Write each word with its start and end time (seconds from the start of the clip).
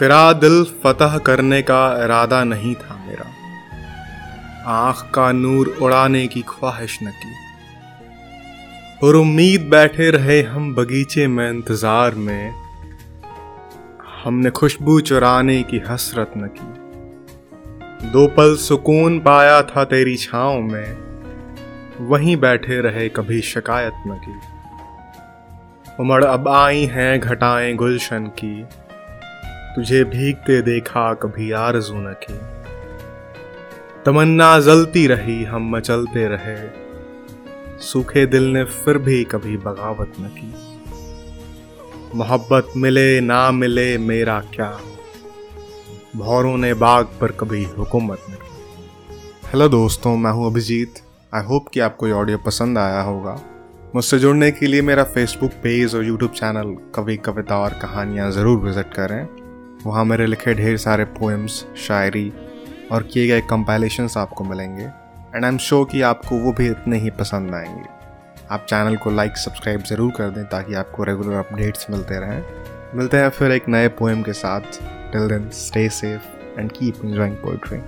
तेरा 0.00 0.32
दिल 0.32 0.64
फतह 0.82 1.18
करने 1.18 1.60
का 1.62 2.04
इरादा 2.04 2.42
नहीं 2.44 2.74
था 2.74 2.96
मेरा। 3.06 3.24
आँख 4.66 5.10
का 5.14 5.30
नूर 5.32 5.68
उड़ाने 5.82 6.26
की 6.26 6.42
ख्वाहिश 6.42 6.98
न 7.02 7.10
की। 7.10 7.34
और 9.02 9.16
उम्मीद 9.16 9.68
बैठे 9.70 10.10
रहे 10.10 10.40
हम 10.42 10.74
बगीचे 10.74 11.26
में 11.26 11.48
इंतज़ार 11.50 12.14
में, 12.14 12.54
हमने 14.24 14.50
खुशबू 14.50 15.00
चुराने 15.00 15.62
की 15.62 15.78
हसरत 15.88 16.32
न 16.36 16.48
की। 16.56 18.08
दो 18.08 18.26
पल 18.26 18.56
सुकून 18.56 19.20
पाया 19.20 19.60
था 19.62 19.84
तेरी 19.84 20.16
छाँव 20.16 20.60
में, 20.62 20.96
वहीं 22.00 22.36
बैठे 22.36 22.80
रहे 22.80 23.08
कभी 23.08 23.40
शिकायत 23.42 24.02
न 24.06 24.20
की। 24.24 24.38
उमड़ 26.00 26.24
अब 26.24 26.48
आई 26.48 26.84
हैं 26.84 27.18
घटाएँ 27.20 27.74
गुलशन 27.74 28.26
की। 28.38 28.64
तुझे 29.74 30.04
भीगते 30.04 30.62
देखा 30.62 31.14
कभी 31.14 31.50
आरज़ू 31.50 31.94
न 31.94 32.12
की। 32.22 32.38
तमन्ना 34.04 34.58
जलती 34.60 35.06
रही, 35.06 35.44
हम 35.44 35.76
मचलते 35.76 36.26
रहे। 36.28 36.56
सूखे 37.78 38.26
दिल 38.26 38.42
ने 38.42 38.64
फिर 38.64 38.98
भी 38.98 39.24
कभी 39.24 39.56
बगावत 39.56 40.12
न 40.20 40.28
की। 40.28 40.52
मोहब्बत 42.14 42.72
मिले 42.76 43.20
ना 43.20 43.50
मिले 43.50 43.98
मेरा 43.98 44.40
क्या? 44.40 44.70
भौरों 46.16 46.56
ने 46.56 46.74
बाग 46.74 47.04
पर 47.20 47.32
कभी 47.32 47.64
हुकूमत 47.64 48.18
न 48.30 48.34
की। 48.34 49.48
हेलो 49.48 49.68
दोस्तों, 49.68 50.16
मैं 50.16 50.30
हूँ 50.30 50.46
अभिजीत। 50.46 50.94
आई 51.34 51.42
होप 51.42 51.68
कि 51.68 51.80
आपको 51.80 52.06
ये 52.06 52.12
ऑडियो 52.12 52.38
पसंद 52.38 52.78
आया 52.78 53.00
होगा। 53.00 53.40
मुझसे 53.94 54.18
जुड़ने 54.18 54.50
के 54.50 54.66
लिए 54.66 54.82
मेरा 54.82 55.04
फेसबुक 55.04 55.50
पेज 55.50 55.94
और 55.94 56.04
यूट्यूब 56.04 56.30
चैनल 56.30 56.76
कवि 56.94 57.16
कविता 57.16 57.58
और 57.58 57.70
कहानियाँ 57.70 58.30
ज़रूर 58.30 58.58
विज़िट 58.58 58.94
करें। 58.94 59.47
वहाँ 59.86 60.04
मेरे 60.04 60.26
लिखे 60.26 60.54
ढेर 60.54 60.76
सारे 60.76 61.04
पोएम्स 61.04 61.64
शायरी 61.76 62.32
और 62.92 63.02
किए 63.02 63.26
गए 63.26 63.40
कंपाइलेशंस 63.40 64.16
आपको 64.16 64.44
मिलेंगे। 64.44 64.84
एंड 65.34 65.44
आई 65.44 65.50
एम 65.50 65.58
श्योर 65.58 65.86
कि 65.92 66.02
आपको 66.02 66.36
वो 66.36 66.52
भी 66.52 66.66
इतने 66.66 66.98
ही 66.98 67.10
पसंद 67.10 67.54
आएँगे। 67.54 67.84
आप 68.50 68.66
चैनल 68.68 68.96
को 68.96 69.10
लाइक 69.10 69.36
सब्सक्राइब 69.36 69.82
ज़रूर 69.82 70.12
कर 70.12 70.30
दें 70.30 70.44
ताकि 70.44 70.74
आपको 70.74 71.04
रेगुलर 71.04 71.34
अपडेट्स 71.34 71.86
मिलते 71.90 72.20
रहें। 72.20 72.42
मिलते 72.94 73.16
हैं 73.16 73.28
फिर 73.28 73.52
एक 73.52 73.68
नए 73.68 73.88
पोएम 73.88 74.22
के 74.22 74.32
साथ। 74.32 74.60
Till 75.12 75.28
then 75.28 75.48
stay 75.50 75.88
safe 75.88 76.60
and 76.60 76.72
keep 76.72 77.04
enjoying 77.04 77.36
poetry 77.36 77.78